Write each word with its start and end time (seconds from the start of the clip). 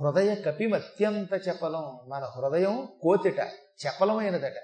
హృదయ 0.00 0.34
కపిం 0.34 0.74
అత్యంత 0.74 1.48
చపలం. 1.48 2.00
మన 2.08 2.24
హృదయం 2.24 2.88
కోతిట 3.02 3.38
చపలమైనదట. 3.86 4.54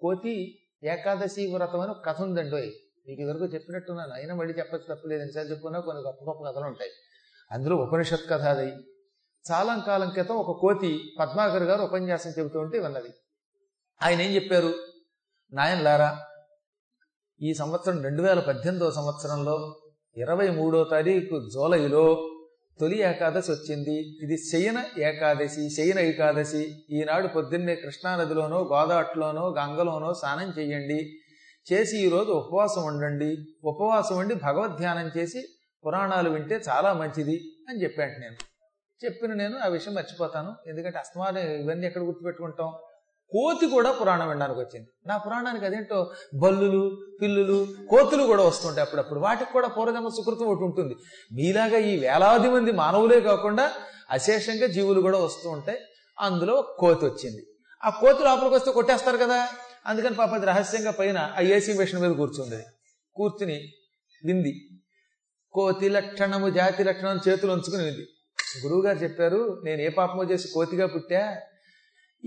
కోతి 0.00 0.58
ఏకాదశి 0.84 1.46
వ్రతం 1.46 1.80
అని 1.80 1.94
కథ 2.04 2.22
ఉందండి. 2.22 2.80
మీకు 3.08 3.20
ఇదివరకు 3.22 3.44
చెప్పినట్టున్నాను. 3.44 4.12
అయినా 4.12 4.34
మళ్ళీ 4.34 4.54
చెప్పచ్చు 4.54 4.94
తప్పలేదు. 4.94 5.20
ఎన్నిసార్లు 5.20 5.50
చెప్పుకున్నా 5.50 5.80
కొన్ని 5.80 6.02
గొప్ప 6.02 6.24
గొప్ప 6.24 6.44
కథలు 6.44 6.64
ఉంటాయి. 6.64 6.90
అందులో 7.52 7.76
ఉపనిషత్ 7.76 8.30
కథ 8.30 8.40
అది. 8.40 8.72
చాలా 9.52 9.84
కాలం 9.86 10.10
క్రితం 10.10 10.34
ఒక 10.34 10.60
కోతి 10.60 11.12
పద్మాకర్ 11.20 11.62
గారు 11.62 11.82
ఉపన్యాసం 11.82 12.30
చెబుతూ 12.30 12.60
ఉంటే 12.60 12.78
విన్నది. 12.78 13.08
ఆయన 14.02 14.20
ఏం 14.20 14.34
చెప్పారు? 14.34 14.74
నాయనలారా 15.52 16.22
ఈ 17.42 17.54
సంవత్సరం 17.54 18.02
రెండు 18.02 18.22
వేల 18.22 18.40
పద్దెనిమిదవ 18.40 18.90
సంవత్సరంలో 18.90 19.80
ఇరవై 20.16 20.48
మూడో 20.48 20.84
తారీఖు 20.84 21.48
జూలైలో 21.54 22.35
తొలి 22.80 22.98
ఏకాదశి 22.98 23.52
వచ్చింది. 23.52 23.94
ఇది 24.22 24.36
శయన 24.36 24.84
ఏకాదశి 24.98 25.70
శయన 25.70 25.98
ఏకాదశి. 25.98 26.74
ఈనాడు 26.90 27.26
పొద్దున్నే 27.26 27.74
కృష్ణానదిలోనో 27.74 28.58
గోదావరిలోనో 28.72 29.48
గంగలోనో 29.48 30.14
స్నానం 30.14 30.54
చేయండి. 30.58 31.12
చేసి 31.72 31.96
ఈరోజు 31.98 32.30
ఉపవాసం 32.30 32.84
ఉండండి. 32.84 33.36
ఉపవాసం 33.64 34.16
ఉండి 34.16 34.34
భగవద్ధ్యానం 34.34 35.10
చేసి 35.16 35.44
పురాణాలు 35.86 36.30
వింటే 36.30 36.60
చాలా 36.68 36.92
మంచిది 36.92 37.40
అని 37.68 37.82
చెప్పాను 37.82 38.12
నేను. 38.12 38.36
చెప్పిన 39.04 39.32
నేను 39.32 39.58
ఆ 39.58 39.66
విషయం 39.68 39.94
మర్చిపోతాను. 39.94 40.54
ఎందుకంటే 40.66 40.98
అస్తమానం 40.98 41.38
ఇవన్నీ 41.38 41.86
ఎక్కడ 41.86 42.02
గుర్తుపెట్టుకుంటాం? 42.02 42.72
కోతి 43.30 43.66
కూడా 43.66 43.92
పురాణం 43.92 44.28
వినడానికి 44.28 44.60
వచ్చింది. 44.60 44.88
నా 45.06 45.16
పురాణానికి 45.16 45.66
అదేంటో? 45.66 46.12
బల్లులు 46.34 47.06
పిల్లులు 47.22 47.66
కోతులు 47.90 48.22
కూడా 48.22 48.42
వస్తుంటాయి 48.42 48.80
అప్పుడప్పుడు. 48.80 49.20
వాటికి 49.20 49.52
కూడా 49.52 49.68
పూర్వజన్మ 49.68 50.08
సుకృతం 50.08 50.46
ఒకటి 50.46 50.64
ఉంటుంది. 50.64 50.94
మీలాగా 51.32 51.78
ఈ 51.78 51.98
వేలాది 51.98 52.48
మంది 52.48 52.72
మానవులే 52.72 53.20
కాకుండా 53.20 53.72
అశేషంగా 54.10 54.66
జీవులు 54.66 55.00
కూడా 55.00 55.18
వస్తూ 55.18 55.50
ఉంటాయి. 55.50 55.78
అందులో 56.20 56.76
కోతి 56.78 57.04
వచ్చింది. 57.04 57.46
ఆ 57.84 57.90
కోతి 57.90 58.24
లోపలికి 58.24 58.54
వస్తే 58.54 58.72
కొట్టేస్తారు 58.72 59.16
కదా? 59.16 59.48
అందుకని 59.86 60.14
పాప 60.14 60.34
అది 60.34 60.46
రహస్యంగా 60.46 60.90
పైన 60.90 61.18
ఆ 61.18 61.40
ఏసీ 61.40 61.72
మిషన్ 61.72 62.00
మీద 62.00 62.10
కూర్చుంది. 62.10 62.64
కూర్చుని 63.14 63.72
వింది. 64.24 64.68
కోతి 65.52 65.88
లక్షణము 65.88 66.50
జాతి 66.50 66.84
లక్షణం 66.84 67.20
చేతులు 67.28 67.52
ఉంచుకుని 67.52 67.84
వింది. 67.84 68.08
గురువుగారు 68.66 68.98
చెప్పారు 68.98 69.62
నేను 69.64 69.82
ఏ 69.82 69.88
పాపమో 69.88 70.24
చేసి 70.24 70.48
కోతిగా 70.54 70.86
పుట్టా? 70.86 71.40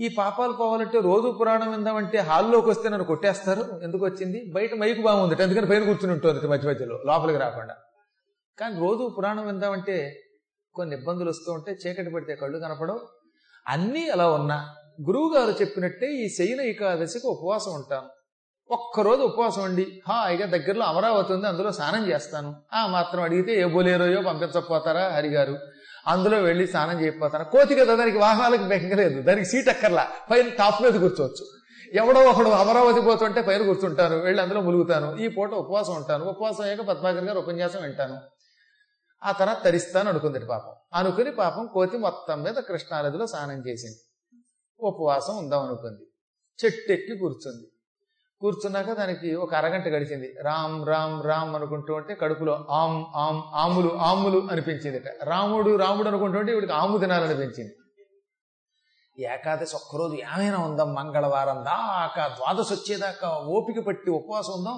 ఈ 0.04 0.08
పాపాలు 0.18 0.52
పోవాలంటే 0.52 0.98
రోజు 1.00 1.28
పురాణం 1.40 1.70
విందామంటే 1.70 2.18
హాల్లోకి 2.18 2.68
వస్తే 2.70 2.88
నన్ను 2.88 3.06
కొట్టేస్తారు. 3.06 3.62
ఎందుకు 3.82 4.04
వచ్చింది? 4.04 4.38
బయట 4.54 4.74
మైకు 4.74 5.02
బాగుంది 5.02 5.42
అందుకని 5.42 5.66
పైన 5.66 5.82
కూర్చుని 5.84 6.12
ఉంటుంది 6.12 6.48
మధ్య 6.48 6.68
మధ్యలో 6.68 6.96
లోపలికి 7.06 7.38
రాకుండా. 7.38 7.74
కానీ 8.58 8.80
రోజు 8.80 9.14
పురాణం 9.16 9.46
విందామంటే 9.46 9.96
కొన్ని 10.74 10.96
ఇబ్బందులు 10.96 11.28
వస్తూ 11.28 11.52
ఉంటే 11.52 11.72
చీకటి 11.82 12.10
పడితే 12.10 12.34
కళ్ళు 12.34 12.58
కనపడవు. 12.58 13.00
అన్నీ 13.68 14.08
అలా 14.08 14.26
ఉన్నా 14.30 14.58
గురువు 15.08 15.28
గారు 15.34 15.50
చెప్పినట్టే 15.50 16.08
ఈ 16.12 16.28
శయన 16.28 16.60
ఏకాదశికి 16.60 17.26
ఉపవాసం 17.26 17.72
ఉంటాను 17.74 18.08
ఒక్కరోజు 18.70 19.20
ఉపవాసం 19.20 19.62
ఉండి 19.62 20.02
హాయిగా 20.08 20.46
దగ్గరలో 20.46 20.84
అమరావతి 20.84 21.32
ఉంది 21.32 21.46
అందులో 21.46 21.72
స్నానం 21.72 22.08
చేస్తాను. 22.08 22.56
ఆ 22.72 22.86
మాత్రం 22.86 23.22
అడిగితే 23.22 23.60
ఏ 23.60 23.64
బోలేరోయో 23.64 24.22
పంపించకపోతారా? 24.22 25.08
హరిగారు 25.08 25.58
అందులో 26.06 26.38
వెళ్ళి 26.38 26.66
స్నానం 26.66 27.00
చేయకపోతాను 27.00 27.44
కోతి 27.44 27.74
కదా 27.74 27.94
దానికి 27.94 28.18
వాహనాలకు 28.18 28.62
బెక్కలేదు 28.62 29.22
దానికి 29.22 29.46
సీట్ 29.46 29.68
అక్కర్లా. 29.68 30.08
పైన 30.30 30.48
టాప్ 30.48 30.82
మీద 30.82 30.92
కూర్చోవచ్చు. 30.92 31.46
ఎవడో 31.92 32.20
ఒకడు 32.20 32.48
అమరావతి 32.48 33.00
పోతుంటే 33.00 33.42
పైన 33.42 33.66
కూర్చుంటాను 33.66 34.16
వెళ్ళి 34.16 34.42
అందులో 34.42 34.60
ములుగుతాను. 34.60 35.16
ఈ 35.16 35.28
పూట 35.28 35.52
ఉపవాసం 35.52 35.96
ఉంటాను. 35.96 36.24
ఉపవాసం 36.24 36.64
అయ్యాక 36.64 36.80
పద్మాకర్ 36.80 37.24
గారు 37.24 37.38
ఉపన్యాసం 37.38 37.82
వింటాను. 37.82 38.20
ఆ 39.24 39.32
తర్వాత 39.32 39.64
తరిస్తాను 39.64 40.08
అనుకుంది 40.08 40.38
పాపం. 40.38 40.74
అనుకుని 40.94 41.32
పాపం 41.32 41.66
కోతి 41.66 41.98
మొత్తం 41.98 42.42
మీద 42.42 42.54
కృష్ణానదిలో 42.54 43.26
స్నానం 43.26 43.66
చేసింది. 43.66 43.96
ఉపవాసం 44.80 45.36
ఉందాం 45.36 45.64
అనుకుంది. 45.64 46.02
చెట్టు 46.64 46.92
ఎక్కి 46.92 47.18
కూర్చుంది. 47.18 47.66
కూర్చున్నాక 48.40 48.92
దానికి 48.92 49.34
ఒక 49.34 49.54
అరగంట 49.54 49.86
గడిచింది. 49.86 50.34
రామ్ 50.42 50.88
రామ్ 50.88 51.24
రామ్ 51.24 51.54
అనుకుంటూ 51.54 51.94
ఉంటే 51.94 52.14
కడుపులో 52.14 52.66
ఆమ్ 52.70 53.04
ఆమ్ 53.16 53.42
ఆములు 53.54 53.90
ఆములు 53.96 54.48
అనిపించింది 54.50 55.02
రాముడు 55.24 55.76
రాముడు 55.76 56.08
అనుకుంటూ 56.08 56.38
ఉంటే 56.38 56.52
ఇవిడికి 56.52 56.72
ఆము 56.72 56.98
తినాలనిపించింది. 56.98 57.76
ఏకాదశి 59.18 59.76
ఒక్కరోజు 59.76 60.14
ఏమైనా 60.14 60.58
ఉందాం? 60.58 60.94
మంగళవారం 60.94 61.64
దాకా 61.64 62.28
ద్వాదశి 62.28 62.74
వచ్చేదాకా 62.74 63.28
ఓపిక 63.28 63.86
పట్టి 63.86 64.10
ఉపవాసం 64.10 64.52
ఉందాం. 64.52 64.76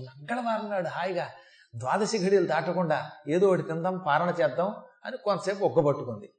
మంగళవారం 0.00 0.70
నాడు 0.70 0.88
హాయిగా 0.88 1.28
ద్వాదశి 1.76 2.18
ఘడియలు 2.26 2.46
దాటకుండా 2.46 3.10
ఏదో 3.28 3.48
ఒకటి 3.48 3.62
తిందాం 3.62 4.02
పారణ 4.06 4.34
చేద్దాం 4.40 4.74
అని 5.04 5.16
కొంతసేపు 5.16 5.64
ఒగ్గబట్టుకుంది 5.64 6.34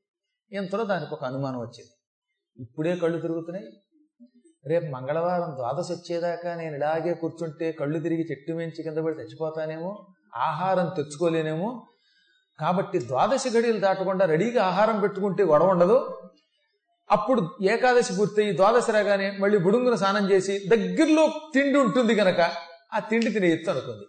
ఇంతలో 0.52 0.84
దానికి 0.84 1.14
ఒక 1.14 1.24
అనుమానం 1.24 1.60
వచ్చింది. 1.60 1.92
ఇప్పుడే 2.58 2.96
కళ్ళు 2.96 3.22
తిరుగుతున్నాయి. 3.22 3.68
రేపు 4.68 4.86
మంగళవారం 4.86 5.56
ద్వాదశి 5.56 5.94
వచ్చేదాకా 5.94 6.56
నేను 6.56 6.76
ఇలాగే 6.76 7.14
కూర్చుంటే 7.14 7.72
కళ్ళు 7.72 8.00
తిరిగి 8.00 8.28
చెట్టు 8.32 8.54
మించి 8.54 8.84
కింద 8.84 8.98
పడి 8.98 9.16
చచ్చిపోతానేమో 9.16 10.06
ఆహారం 10.36 10.92
తెచ్చుకోలేనేమో. 10.98 11.88
కాబట్టి 12.60 13.00
ద్వాదశి 13.00 13.50
గడియలు 13.50 13.80
దాటకుండా 13.80 14.26
రెడీగా 14.26 14.64
ఆహారం 14.64 15.00
పెట్టుకుంటే 15.00 15.44
గొడవ 15.44 15.68
ఉండదు. 15.68 16.18
అప్పుడు 17.12 17.58
ఏకాదశి 17.62 18.14
పూర్తయి 18.14 18.56
ద్వాదశి 18.56 18.92
రాగానే 18.92 19.38
మళ్ళీ 19.40 19.58
బుడుంగును 19.58 19.96
స్నానం 19.96 20.32
చేసి 20.32 20.60
దగ్గరలో 20.68 21.28
తిండి 21.54 21.80
ఉంటుంది 21.80 22.14
గనక 22.14 22.42
ఆ 22.94 23.00
తిండి 23.00 23.32
తినేయచ్చు 23.32 23.72
అనుకుంది. 23.72 24.06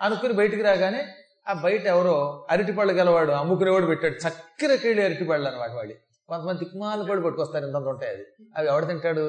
అనుకుని 0.00 0.32
బయటికి 0.32 0.62
రాగానే 0.62 1.04
ఆ 1.48 1.52
బయట 1.52 1.86
ఎవరో 1.86 2.46
అరటిపళ్ళు 2.50 2.92
గలవాడు 2.92 3.32
అమ్ముకునేవాడు 3.32 3.86
పెట్టాడు. 3.86 4.14
చక్కెర 4.28 4.74
కేళి 4.74 5.04
అరటిపళ్ళు 5.04 5.48
అనమాట 5.48 5.70
వాడి. 5.70 5.94
కొంతమంది 6.30 6.58
తిక్మాలు 6.58 7.04
కూడా 7.04 7.20
పట్టుకొస్తారు 7.20 7.66
ఇంత 7.66 7.76
ఉంటాయి 7.76 8.12
అది. 8.12 8.24
అవి 8.56 8.68
ఎవడు 8.68 8.84
తింటాడు? 8.84 9.24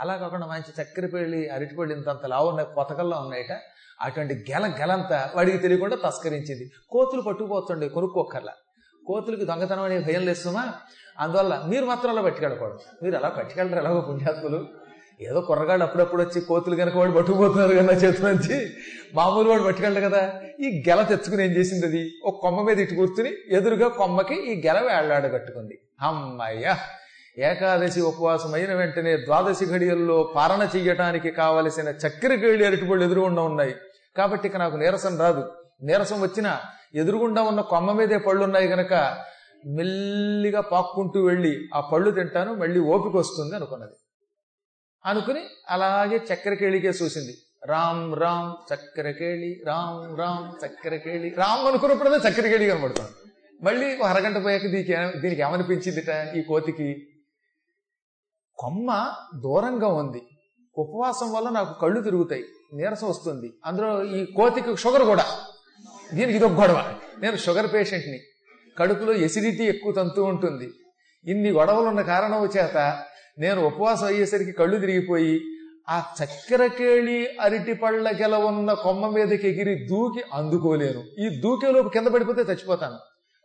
అలా 0.00 0.16
కాకుండా 0.16 0.46
మంచి 0.46 0.82
చక్కెర 0.82 1.06
పెళ్ళి 1.06 1.48
అరటిపళ్ళు 1.48 1.94
ఇంతంత 1.94 2.26
లావు 2.26 2.48
ఉన్నాయి 2.48 2.68
కొతకల్లో 2.74 3.16
ఉన్నాయట. 3.16 3.52
అటువంటి 4.00 4.34
గెల 4.50 4.66
గెలంత 4.80 5.30
వాడికి 5.36 5.58
తెలియకుండా 5.58 5.96
తస్కరించింది. 6.04 6.70
కోతులు 6.90 7.22
పట్టుకుపోతుండే 7.22 7.88
కొనుక్కోకర్లా 7.88 8.52
కోతులకి 9.06 9.44
దొంగతనం 9.44 9.82
అనే 9.82 9.98
భయం 9.98 10.22
లేస్తుమా 10.26 10.64
అందువల్ల 11.20 11.64
మీరు 11.66 11.84
మాత్రం 11.84 12.10
అలా 12.10 12.22
పట్టుకెళ్ళకూడదు. 12.22 12.78
మీరు 13.02 13.16
అలా 13.16 13.28
పట్టుకెళ్ళరు 13.28 13.78
ఎలాగో 13.78 14.00
పుణ్యాత్ములు. 14.00 14.85
ఏదో 15.20 15.40
కుర్రగాడు 15.40 15.82
అప్పుడప్పుడు 15.82 16.22
వచ్చి 16.22 16.40
కోతులు 16.40 16.76
కనుక 16.76 16.96
వాడు 16.96 17.12
పట్టుకుపోతున్నారు 17.12 17.74
కదా 17.74 17.92
చేతి 17.92 18.22
నుంచి. 18.22 18.56
మామూలు 19.14 19.48
వాడు 19.48 19.62
పట్టుకెళ్ళడు 19.62 20.04
కదా. 20.04 20.40
ఈ 20.60 20.84
గెల 20.88 21.02
తెచ్చుకుని 21.02 21.44
ఏం 21.44 21.50
చేసింది 21.50 21.86
అది? 21.86 22.12
ఒక 22.24 22.40
కొమ్మ 22.40 22.62
మీద 22.62 22.78
ఇటు 22.78 22.94
కూర్చుని 22.94 23.30
ఎదురుగా 23.50 23.88
కొమ్మకి 23.88 24.34
ఈ 24.34 24.62
గెల 24.66 24.80
వేళ్ళాడ 24.80 25.32
కట్టుకుంది. 25.32 25.78
అమ్మయ్య! 26.00 26.74
ఏకాదశి 27.38 28.00
ఉపవాసం 28.00 28.54
అయిన 28.54 28.74
వెంటనే 28.74 29.16
ద్వాదశి 29.16 29.66
ఘడియల్లో 29.66 30.32
పారణ 30.36 30.68
చెయ్యటానికి 30.76 31.30
కావలసిన 31.30 31.88
చక్కెర 31.88 32.32
గేళ్ళు 32.34 32.66
అరటిపళ్ళు 32.66 33.04
ఎదురుగుండా 33.04 33.42
ఉన్నాయి. 33.42 33.74
కాబట్టి 34.16 34.48
ఇక 34.48 34.56
నాకు 34.56 34.76
నీరసం 34.76 35.18
రాదు. 35.18 35.44
నీరసం 35.82 36.20
వచ్చినా 36.20 36.60
ఎదురుగుండా 36.94 37.42
ఉన్న 37.42 37.60
కొమ్మ 37.60 37.92
మీదే 37.92 38.18
పళ్ళు 38.18 38.44
ఉన్నాయి 38.44 38.68
గనక 38.68 38.94
మెల్లిగా 39.66 40.60
పాక్కుంటూ 40.60 41.24
వెళ్ళి 41.24 41.68
ఆ 41.74 41.80
పళ్ళు 41.80 42.10
తింటాను 42.10 42.54
మళ్ళీ 42.54 42.80
ఓపిక 42.80 43.16
వస్తుంది 43.16 43.56
అనుకున్నది. 43.56 43.96
అనుకుని 45.04 45.40
అలాగే 45.70 46.16
చక్కెరకేళికే 46.16 46.88
చూసింది. 46.88 47.38
రామ్ 47.66 48.16
రామ్ 48.16 48.74
చక్కెరకేళి 48.74 49.62
రామ్ 49.66 50.18
రామ్ 50.18 50.66
చక్కెరకేళి 50.66 51.28
రామ్ 51.28 51.66
అనుకున్నప్పుడే 51.66 52.10
చక్కెరకేళి 52.10 52.66
కనబడుతుంది. 52.66 53.10
మళ్ళీ 53.62 53.96
ఒక 53.96 54.06
అరగంట 54.06 54.44
పోయాక 54.44 54.66
దీనికి 54.66 55.18
దీనికి 55.20 55.42
ఏమనిపించిందిట 55.42 56.34
ఈ 56.36 56.42
కోతికి? 56.42 57.08
కొమ్మ 58.58 59.14
దూరంగా 59.42 59.88
ఉంది. 59.88 60.22
ఉపవాసం 60.78 61.32
వల్ల 61.32 61.48
నాకు 61.48 61.80
కళ్ళు 61.80 62.00
తిరుగుతాయి. 62.00 62.44
నీరసం 62.74 63.08
వస్తుంది. 63.08 63.52
అందులో 63.64 64.04
ఈ 64.04 64.24
కోతికి 64.24 64.76
షుగర్ 64.76 65.02
కూడా. 65.02 65.24
దీనికి 66.14 66.38
ఇదొక 66.38 66.52
గొడవ. 66.52 66.94
నేను 67.18 67.36
షుగర్ 67.36 67.74
పేషెంట్ని. 67.74 68.18
కడుపులో 68.78 69.12
ఎసిడిటీ 69.12 69.64
ఎక్కువ 69.64 69.92
తంతు 69.92 70.20
ఉంటుంది. 70.20 70.70
ఇన్ని 71.30 71.50
గొడవలు 71.50 71.86
ఉన్న 71.86 72.02
కారణం 72.02 72.46
చేత 72.46 73.04
నేను 73.38 73.66
ఉపవాసం 73.66 74.06
అయ్యేసరికి 74.06 74.52
కళ్ళు 74.52 74.80
తిరిగిపోయి 74.80 75.40
ఆ 75.88 76.02
చక్కెరకేళి 76.24 77.26
అరటి 77.40 77.74
పళ్ళ 77.74 78.12
గెల 78.20 78.34
ఉన్న 78.34 78.72
కొమ్మ 78.72 79.08
మీదకి 79.08 79.48
ఎగిరి 79.48 79.86
దూకి 79.86 80.22
అందుకోలేను. 80.34 81.02
ఈ 81.20 81.40
దూకేలోపు 81.40 81.88
కింద 81.88 82.06
పడిపోతే 82.06 82.42
చచ్చిపోతాను. 82.42 82.98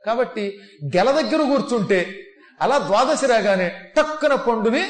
కాబట్టి 0.06 0.60
గెల 0.98 1.12
దగ్గర 1.12 1.42
కూర్చుంటే 1.44 2.16
అలా 2.62 2.78
ద్వాదశి 2.78 3.28
రాగానే 3.28 3.72
టక్కున 3.98 4.36
పండుని 4.36 4.84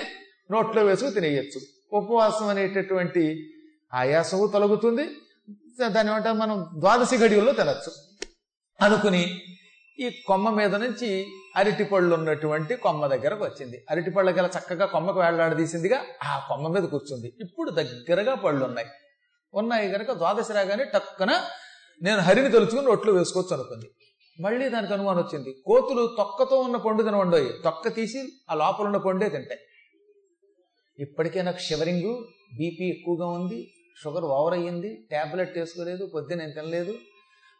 నోట్లో 0.51 0.83
వేసుకు 0.83 1.09
తినేయచ్చు. 1.09 1.62
ఉపవాసం 1.98 2.48
అనేటటువంటి 2.48 3.53
ఆయాసము 3.94 4.48
తొలగుతుంది. 4.48 5.03
దాని 5.88 6.33
మనం 6.33 6.65
ద్వాదశి 6.77 7.18
గడియల్లో 7.18 7.51
తినచ్చు. 7.51 7.92
అనుకుని 8.81 9.42
ఈ 10.01 10.09
కొమ్మ 10.27 10.50
మీద 10.50 10.75
నుంచి 10.75 11.27
అరటి 11.56 11.83
పళ్ళు 11.83 12.15
ఉన్నటువంటి 12.15 12.75
కొమ్మ 12.75 13.07
దగ్గరకు 13.07 13.44
వచ్చింది. 13.44 13.86
అరటి 13.89 14.12
పళ్ళ 14.12 14.30
గల 14.31 14.50
చక్కగా 14.57 14.86
కొమ్మకు 14.86 15.19
వేళ్ళాడదీసిందిగా 15.19 16.00
ఆ 16.24 16.45
కొమ్మ 16.50 16.68
మీద 16.68 16.83
కూర్చుంది. 16.83 17.33
ఇప్పుడు 17.39 17.71
దగ్గరగా 17.71 18.36
పళ్ళు 18.36 18.65
ఉన్నాయి 18.65 18.88
ఉన్నాయి 19.53 19.92
కనుక 19.92 20.12
ద్వాదశి 20.12 20.53
రాగానే 20.53 20.83
టక్కున 20.83 21.31
నేను 22.01 22.21
హరిని 22.21 22.51
తలుచుకుని 22.51 22.88
రొట్లు 22.88 23.12
వేసుకోవచ్చు 23.12 23.53
అనుకుంది. 23.53 23.89
మళ్ళీ 24.42 24.69
దానికి 24.69 24.94
అనుమానం 24.94 25.19
వచ్చింది. 25.19 25.51
కోతులు 25.65 26.15
తొక్కతో 26.18 26.56
ఉన్న 26.56 26.77
పండు 26.77 27.03
తినవండోయి. 27.03 27.50
తొక్క 27.63 27.95
తీసి 27.95 28.21
ఆ 28.50 28.53
లోపల 28.53 28.86
ఉన్న 28.86 28.98
పండే 28.98 29.30
తింటాయి. 29.30 29.59
ఇప్పటికే 31.00 31.42
నాకు 31.42 31.57
షివరింగ్ 31.57 32.12
బీపీ 32.57 32.86
ఎక్కువగా 32.89 33.27
ఉంది 33.27 33.74
షుగర్ 34.03 34.24
ఓవర్ 34.24 34.53
అయ్యింది 34.53 35.07
ట్యాబ్లెట్ 35.09 35.57
వేసుకోలేదు 35.57 36.06
పొద్దున 36.06 36.38
నేను 36.38 36.51
తినలేదు 36.51 36.94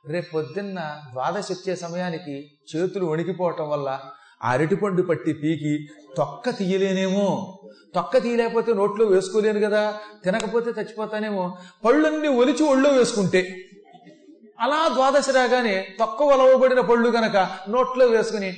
రేపు 0.06 0.32
పొద్దున్న 0.32 0.80
ద్వాదశి 1.12 1.54
వచ్చే 1.54 1.76
సమయానికి 1.76 2.52
చేతులు 2.70 3.06
వణికిపోవటం 3.06 3.70
వల్ల 3.70 4.00
ఆ 4.44 4.52
అరటిపండు 4.52 5.02
పట్టి 5.02 5.34
పీకి 5.34 5.88
తొక్క 6.18 6.50
తీయలేనేమో. 6.50 7.58
తొక్క 7.96 8.18
తీయలేకపోతే 8.18 8.74
నోట్లో 8.74 9.06
వేసుకోలేను 9.06 9.60
కదా 9.60 10.00
తినకపోతే 10.24 10.70
చచ్చిపోతానేమో. 10.70 11.58
పళ్ళన్నీ 11.86 12.28
ఒలిచి 12.28 12.64
ఒళ్ళో 12.64 12.90
వేసుకుంటే. 12.90 13.56
అలా 14.60 14.90
ద్వాదశ 14.94 15.30
రాగానే 15.30 15.88
తొక్క 16.00 16.24
ఒలవబడిన 16.24 16.80
పళ్ళు 16.80 17.10
గనక 17.10 17.38
నోట్లో 17.70 18.06
వేసుకుని 18.06 18.58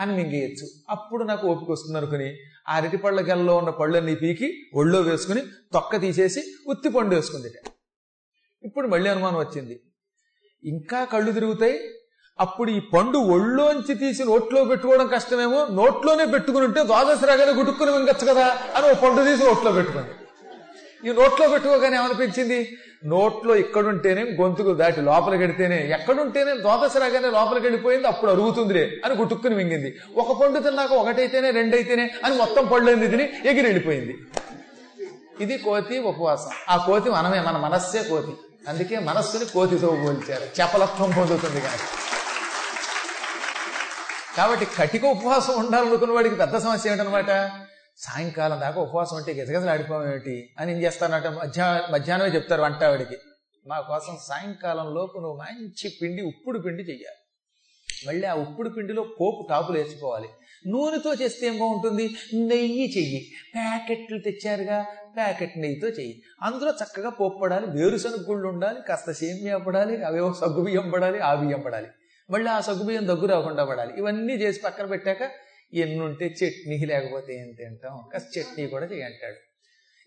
అని 0.00 0.16
మింగేయచ్చు. 0.16 0.68
అప్పుడు 0.90 1.24
నాకు 1.24 1.48
ఓపిక 1.48 1.70
వస్తుంది 1.70 1.98
అనుకుని 1.98 2.36
ఆ 2.68 2.76
అరటి 2.76 2.96
పళ్ళ 2.96 3.20
గెల్లో 3.20 3.56
ఉన్న 3.56 3.70
పళ్ళన్నీ 3.70 4.14
పీకి 4.14 4.52
ఒళ్ళో 4.74 5.00
వేసుకుని 5.00 5.40
తొక్క 5.72 5.96
తీసేసి 5.96 6.42
ఉత్తి 6.66 6.88
పండు 6.88 7.14
వేసుకుంది 7.14 7.52
ఇప్పుడు 8.64 8.88
మళ్ళీ 8.88 9.10
అనుమానం 9.10 9.38
వచ్చింది. 9.38 9.80
ఇంకా 10.64 11.04
కళ్ళు 11.04 11.32
తిరుగుతాయి. 11.32 11.76
అప్పుడు 12.40 12.70
ఈ 12.70 12.80
పండు 12.80 13.18
ఒళ్ళోంచి 13.18 13.94
తీసి 13.94 14.22
నోట్లో 14.24 14.64
పెట్టుకోవడం 14.64 15.06
కష్టమేమో 15.06 15.66
నోట్లోనే 15.70 16.24
పెట్టుకుని 16.24 16.64
ఉంటే 16.64 16.82
ద్వాదశరాగానే 16.82 17.52
గుట్టుకుని 17.52 17.90
మింగచ్చు 17.92 18.26
కదా 18.32 18.46
అని 18.76 18.86
ఓ 18.90 18.94
పండు 18.94 19.22
తీసి 19.22 19.44
నోట్లో 19.44 19.72
పెట్టుకుంది. 19.72 20.12
ఈ 21.08 21.12
నోట్లో 21.12 21.48
పెట్టుకోగానే 21.48 21.96
ఏమనిపించింది? 21.96 22.58
నోట్లో 23.04 23.56
ఇక్కడుంటేనే 23.56 24.22
గొంతుకు 24.40 24.72
దాటి 24.74 25.00
లోపలికి 25.00 25.42
వెడితేనే 25.42 25.78
ఎక్కడుంటేనే 25.96 26.52
ద్వాదశరాగానే 26.60 27.12
రాగానే 27.12 27.30
లోపలికి 27.38 27.66
వెళ్ళిపోయింది 27.66 28.06
అప్పుడు 28.06 28.30
అరుగుతుందిలే 28.30 28.84
అని 29.04 29.14
గుటుక్కుని 29.14 29.54
మింగింది. 29.54 29.90
ఒక 30.16 30.40
పండు 30.40 30.58
తిన్నాక 30.58 30.92
ఒకటైతేనే 30.92 31.50
రెండైతేనే 31.50 32.10
అని 32.24 32.36
మొత్తం 32.36 32.66
పళ్ళని 32.66 33.08
తిని 33.08 33.24
ఎగిరి 33.44 33.66
వెళ్ళిపోయింది 33.66 34.14
ఇది 35.40 35.58
కోతి 35.58 35.98
ఉపవాసం. 35.98 36.52
ఆ 36.68 36.76
కోతి 36.86 37.10
మనమే 37.10 37.40
మన 37.40 37.56
మనస్సే 37.56 38.02
కోతి. 38.10 38.34
అందుకే 38.68 38.98
మనస్సుని 38.98 39.44
కోతితో 39.44 39.88
పోల్చారు. 39.88 40.42
చపలత్వం 40.44 41.10
పొందుతుంది 41.10 41.60
కానీ. 41.60 41.78
కాబట్టి 44.36 44.64
కటిక 44.64 45.04
ఉపవాసం 45.04 45.58
ఉండాలనుకున్న 45.58 46.12
వాడికి 46.12 46.34
పెద్ద 46.34 46.56
సమస్య 46.56 46.90
ఏంటనమాట 46.90 47.50
సాయంకాలం 47.98 48.60
దాకా 48.60 48.80
ఉపవాసం 48.80 49.16
అంటే 49.16 49.32
గజగజలు 49.32 49.70
ఆడిపోవడం 49.70 50.08
ఏమిటి? 50.08 50.54
అని 50.58 50.72
ఏం 50.72 50.82
చేస్తానంట 50.82 51.26
మధ్యాహ్నం 51.26 51.92
మధ్యాహ్నమే 51.92 52.28
చెప్తారు 52.28 52.62
వంట 52.62 52.84
ఆవిడికి. 52.84 53.16
మా 53.66 53.80
కోసం 53.80 54.18
సాయంకాలం 54.28 54.94
లోపు 54.94 55.18
నువ్వు 55.18 55.36
మంచి 55.36 55.98
పిండి 56.02 56.22
ఉప్పుడు 56.22 56.58
పిండి 56.58 56.82
చెయ్యాలి. 56.82 57.21
మళ్ళీ 58.06 58.26
ఆ 58.26 58.34
ఉప్పుడు 58.34 58.68
పిండిలో 58.68 59.02
పోపు 59.02 59.46
టాపులు 59.50 59.78
వేసుకోవాలి. 59.78 60.28
నూనెతో 60.66 61.14
చేస్తే 61.14 61.46
ఏం 61.46 61.58
బాగుంటుంది? 61.58 62.10
నెయ్యి 62.34 62.92
చెయ్యి. 62.96 63.32
ప్యాకెట్లు 63.54 64.18
తెచ్చారుగా 64.18 64.86
ప్యాకెట్ 65.16 65.58
నెయ్యితో 65.58 65.88
చెయ్యి. 65.88 66.22
అందులో 66.42 66.70
చక్కగా 66.70 67.10
పోపు 67.10 67.38
పడాలి 67.38 67.66
వేరుశనగ 67.66 68.24
గుళ్ళు 68.30 68.48
ఉండాలి 68.48 68.80
కాస్త 68.88 69.10
సేమియా 69.10 69.58
పడాలి 69.58 70.04
అవేవో 70.04 70.32
సగ్గుబియ్యం 70.32 70.90
పడాలి 70.90 71.18
ఆ 71.18 71.34
బియ్యం 71.34 71.60
పడాలి. 71.60 71.86
మళ్ళీ 72.30 72.50
ఆ 72.50 72.60
సగ్గు 72.60 72.84
బియ్యం 72.84 73.08
దగ్గు 73.08 73.26
రాకుండా 73.26 73.64
పడాలి. 73.64 73.94
ఇవన్నీ 73.98 74.32
చేసి 74.32 74.60
పక్కన 74.64 74.86
పెట్టాక 74.86 75.30
ఎన్నుంటే 75.74 76.26
చట్నీ 76.26 76.78
లేకపోతే 76.78 77.34
ఏం 77.34 77.52
తింటాం? 77.52 78.08
కాస్త 78.12 78.38
చట్నీ 78.38 78.66
కూడా 78.66 78.86
చేయంటాడు 78.86 79.51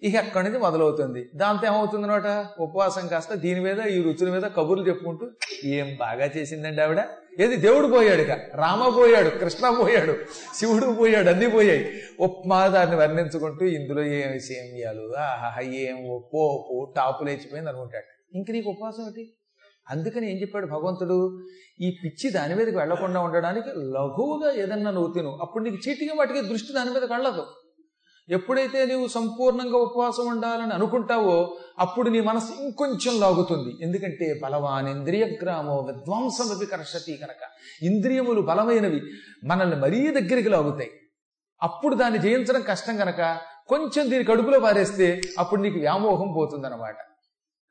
ఇక 0.03 0.15
అక్కడి 0.15 0.45
నుంచి 0.45 0.59
మొదలవుతుంది. 0.59 1.30
దాంతో 1.36 1.68
ఏమవుతుంది 1.68 2.03
అనమాట? 2.03 2.45
ఉపవాసం 2.59 3.07
కాస్త 3.07 3.33
దీని 3.33 3.59
మీద 3.59 3.80
ఈ 3.80 4.01
రుచుల 4.01 4.31
మీద 4.31 4.42
కబుర్లు 4.42 4.88
చెప్పుకుంటూ 4.88 5.31
ఏం 5.63 5.97
బాగా 6.00 6.25
చేసిందండి 6.38 6.81
ఆవిడ? 6.81 7.03
ఏది 7.39 7.56
దేవుడు 7.56 7.88
పోయాడు 7.88 8.21
ఇక. 8.21 8.31
రామ 8.31 8.89
పోయాడు 8.89 9.30
కృష్ణ 9.30 9.69
పోయాడు 9.69 10.15
శివుడు 10.56 10.86
పోయాడు 10.86 11.30
అన్ని 11.30 11.50
పోయాయి. 11.50 12.01
ఉప్మా 12.19 12.68
దాన్ని 12.68 12.95
వర్ణించుకుంటూ 12.95 13.65
ఇందులో 13.65 14.03
ఏం 14.03 14.39
సేమ్యాలు 14.39 15.13
ఆహా 15.18 15.62
ఏం 15.62 16.21
పోపు 16.33 16.94
టాపు 16.95 17.24
లేచిపోయింది 17.24 17.69
అనుకుంటాడు. 17.69 18.38
ఇంక 18.38 18.51
నీకు 18.51 18.69
ఉపవాసం 18.69 19.03
ఏంటి? 19.03 19.33
అందుకని 19.89 20.31
ఏం 20.31 20.41
చెప్పాడు 20.41 20.65
భగవంతుడు? 20.65 21.39
ఈ 21.81 21.98
పిచ్చి 22.03 22.30
దాని 22.30 22.56
మీదకి 22.56 22.77
వెళ్ళకుండా 22.77 23.21
ఉండడానికి 23.21 23.68
లఘువుగా 23.68 24.51
ఏదన్నా 24.63 24.91
నువ్వు 24.91 25.13
తిను. 25.13 25.38
అప్పుడు 25.41 25.63
నీకు 25.63 25.89
చీటిగా 25.89 26.13
వాటికి 26.18 26.41
దృష్టి 26.41 26.74
దాని 26.74 26.89
మీద 26.89 27.03
వెళ్ళదు. 27.03 27.45
ఎప్పుడైతే 28.30 28.86
నీవు 28.86 29.07
సంపూర్ణంగా 29.07 29.77
ఉపవాసం 29.77 30.27
ఉండాలని 30.27 30.74
అనుకుంటావో 30.74 31.57
అప్పుడు 31.80 32.10
నీ 32.10 32.22
మనసు 32.22 32.63
ఇంకొంచెం 32.63 33.19
లాగుతుంది. 33.19 33.72
ఎందుకంటే 33.81 34.39
బలవాన్ 34.44 34.88
ఇంద్రియ 34.88 35.25
గ్రామో 35.44 35.75
విద్వాంసమపి 35.80 36.66
కర్షతి 36.66 37.18
కనుక 37.18 37.44
ఇంద్రియములు 37.86 38.42
బలమైనవి 38.42 39.01
మనల్ని 39.44 39.75
మరీ 39.75 40.12
దగ్గరికి 40.12 40.50
లాగుతాయి. 40.50 40.92
అప్పుడు 41.62 41.95
దాన్ని 41.95 42.19
జయించడం 42.19 42.62
కష్టం 42.62 42.98
కనుక 42.98 43.38
కొంచెం 43.68 44.10
దీని 44.12 44.24
కడుపులో 44.24 44.60
పారేస్తే 44.60 45.22
అప్పుడు 45.39 45.62
నీకు 45.62 45.80
వ్యామోహం 45.80 46.33
పోతుందన్నమాట. 46.36 46.95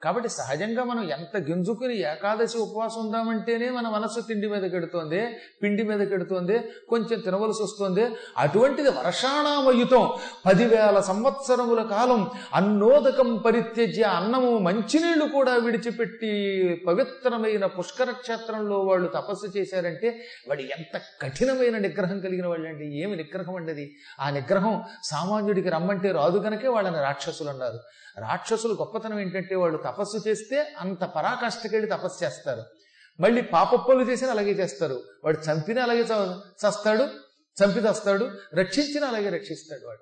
కాబట్టి 0.04 0.28
సహజంగా 0.28 0.84
మనం 0.84 1.10
ఎంత 1.10 1.36
గింజుకుని 1.36 1.96
ఏకాదశి 1.98 2.58
ఉపవాసం 2.58 3.00
ఉందామంటేనే 3.00 3.70
మన 3.70 3.88
మనస్సు 3.88 4.20
తిండి 4.20 4.48
మీద 4.48 4.70
కెడుతోంది 4.70 5.20
పిండి 5.62 5.82
మీద 5.82 6.08
కెడుతోంది 6.08 6.56
కొంచెం 6.88 7.20
తినవలసి 7.20 7.62
వస్తుంది. 7.62 8.04
అటువంటిది 8.38 8.88
వర్షాణామయుతం. 8.88 10.04
పదివేల 10.46 11.00
సంవత్సరముల 11.00 11.82
కాలం 11.82 12.30
అన్నోదకం 12.54 13.36
పరిత్యజ్య 13.36 14.02
అన్నము 14.02 14.58
మంచినీళ్ళు 14.58 15.24
కూడా 15.24 15.54
విడిచిపెట్టి 15.54 16.32
పవిత్రమైన 16.86 17.66
పుష్కర 17.66 18.10
క్షేత్రంలో 18.10 18.80
వాళ్ళు 18.80 19.08
తపస్సు 19.08 19.58
చేశారంటే 19.58 20.08
వాడు 20.48 20.62
ఎంత 20.62 21.00
కఠినమైన 21.22 21.78
నిగ్రహం 21.78 22.20
కలిగిన 22.20 22.46
వాళ్ళండి. 22.46 23.02
ఏమి 23.02 23.16
నిగ్రహం 23.16 23.54
అండి 23.54 23.92
ఆ 24.20 24.30
నిగ్రహం 24.30 24.82
సామాన్యుడికి 25.04 25.68
రమ్మంటే 25.68 26.12
రాదు 26.12 26.38
కనుకే 26.38 26.68
వాళ్ళని 26.68 26.96
రాక్షసులు 26.96 27.48
అన్నారు. 27.48 27.78
రాక్షసులు 28.18 28.72
గొప్పతనం 28.72 29.18
ఏంటంటే 29.20 29.54
వాళ్ళు 29.54 29.78
తపస్సు 29.94 30.28
చేస్తే 30.28 30.74
అంత 30.78 31.04
పరాకాష్ఠకెళ్ళి 31.04 31.90
తపస్సు 31.90 32.24
చేస్తారు. 32.24 32.62
మళ్ళీ 33.20 33.42
పాపప్పులు 33.42 34.10
చేసినా 34.10 34.30
అలాగే 34.30 34.50
చేస్తారు. 34.50 35.02
వాడు 35.24 35.38
చంపిన 35.38 35.80
అలాగే 35.80 36.00
చస్తాడు 36.00 37.02
చంపి 37.64 37.80
చస్తాడు 37.80 38.30
రక్షించిన 38.54 39.04
అలాగే 39.04 39.28
రక్షిస్తాడు 39.28 39.86
వాడు. 39.86 40.00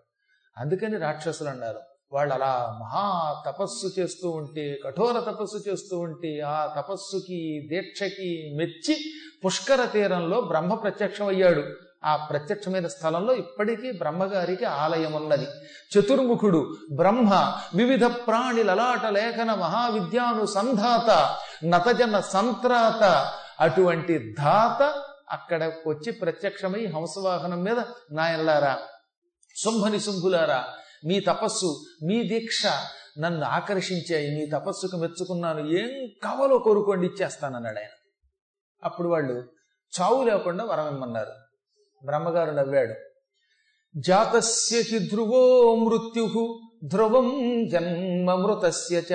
అందుకని 0.58 0.98
రాక్షసులు 0.98 1.48
అన్నారు. 1.48 1.80
వాళ్ళు 2.12 2.34
అలా 2.34 2.78
మహా 2.80 3.42
తపస్సు 3.46 4.00
చేస్తూ 4.00 4.30
ఉంటే 4.30 4.78
కఠోర 4.84 5.20
తపస్సు 5.20 5.70
చేస్తూ 5.70 5.98
ఉంటే 5.98 6.40
ఆ 6.40 6.66
తపస్సుకి 6.80 7.68
దీక్షకి 7.70 8.54
మెచ్చి 8.56 9.12
పుష్కర 9.44 9.84
తీరంలో 9.84 10.40
బ్రహ్మ 10.40 10.74
ప్రత్యక్షం 10.74 11.26
అయ్యాడు 11.26 11.64
ఆ 12.04 12.16
ప్రత్యక్షమైన 12.16 12.86
స్థలంలో 12.86 13.34
ఇప్పటికీ 13.34 13.92
బ్రహ్మగారికి 13.92 14.64
ఆలయం 14.64 15.12
ఉన్నది. 15.12 15.46
చతుర్ముఖుడు 15.92 16.76
బ్రహ్మ 16.92 17.54
వివిధ 17.74 18.04
ప్రాణి 18.04 18.62
లలాట 18.62 19.06
లేఖన 19.06 19.54
మహావిద్యాను 19.54 20.46
సంధాత 20.46 21.36
నతజన 21.64 22.20
సంత్రాత. 22.20 23.32
అటువంటి 23.60 24.34
ధాత 24.38 25.02
అక్కడకు 25.30 25.90
వచ్చి 25.90 26.12
ప్రత్యక్షమై 26.12 26.86
హంసవాహనం 26.86 27.62
మీద 27.62 27.78
నాయల్లారా 28.12 28.78
శుంభని 29.56 30.00
శుంభులారా 30.00 30.64
మీ 31.04 31.20
తపస్సు 31.20 31.80
మీ 32.02 32.28
దీక్ష 32.28 32.62
నన్ను 33.18 33.46
ఆకర్షించాయి 33.46 34.28
మీ 34.34 34.46
తపస్సుకు 34.46 34.96
మెచ్చుకున్నాను 34.96 35.68
ఏం 35.68 36.08
కావాలో 36.22 36.58
కోరుకోండి 36.58 37.06
ఇచ్చేస్తానన్నాడు 37.06 37.78
ఆయన. 37.78 37.94
అప్పుడు 38.84 39.08
వాళ్ళు 39.08 39.44
చావు 39.92 40.24
లేకుండా 40.24 40.64
వరం 40.64 40.88
ఇమ్మన్నారు 40.88 41.41
బ్రహ్మగారు 42.04 42.50
నవ్వాడు. 42.50 42.94
జాతస్య 43.96 44.82
హి 44.82 44.98
ధ్రువో 44.98 45.74
మృత్యు 45.74 46.60
ధ్రువం 46.84 47.28
జన్మమృతస్య 47.68 49.02
చ. 49.12 49.14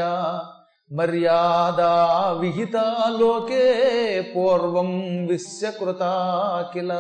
మర్యాదా 0.92 1.96
విహిత 2.40 2.76
లోకే 3.08 3.64
పూర్వం 4.36 5.26
విశ్వకృతా 5.26 6.12
కిల. 6.74 7.00